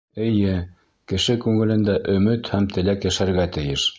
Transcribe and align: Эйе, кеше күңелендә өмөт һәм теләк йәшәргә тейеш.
Эйе, 0.27 0.53
кеше 1.13 1.35
күңелендә 1.43 1.99
өмөт 2.15 2.51
һәм 2.55 2.69
теләк 2.79 3.09
йәшәргә 3.11 3.49
тейеш. 3.59 3.89